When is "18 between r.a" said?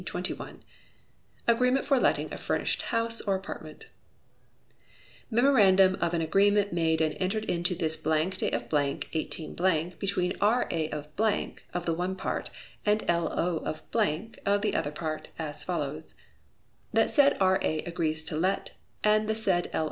8.73-10.89